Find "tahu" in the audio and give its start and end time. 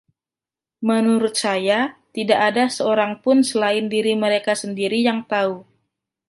5.33-5.55